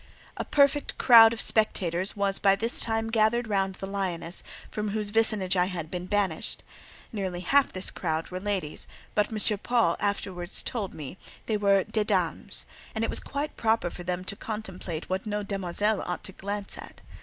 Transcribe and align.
A 0.35 0.43
perfect 0.43 0.97
crowd 0.97 1.31
of 1.31 1.39
spectators 1.39 2.15
was 2.17 2.39
by 2.39 2.55
this 2.55 2.79
time 2.79 3.11
gathered 3.11 3.47
round 3.47 3.75
the 3.75 3.85
Lioness, 3.85 4.41
from 4.71 4.87
whose 4.89 5.11
vicinage 5.11 5.55
I 5.55 5.65
had 5.65 5.91
been 5.91 6.07
banished; 6.07 6.63
nearly 7.13 7.41
half 7.41 7.71
this 7.71 7.91
crowd 7.91 8.29
were 8.31 8.39
ladies, 8.39 8.87
but 9.13 9.27
M. 9.31 9.59
Paul 9.59 9.95
afterwards 9.99 10.63
told 10.63 10.95
me, 10.95 11.19
these 11.45 11.59
were 11.59 11.83
"des 11.83 12.03
dames," 12.05 12.65
and 12.95 13.03
it 13.03 13.11
was 13.11 13.19
quite 13.19 13.55
proper 13.55 13.91
for 13.91 14.01
them 14.01 14.23
to 14.25 14.35
contemplate 14.35 15.07
what 15.07 15.27
no 15.27 15.43
"demoiselle" 15.43 16.01
ought 16.01 16.23
to 16.23 16.31
glance 16.31 16.79
at. 16.79 17.01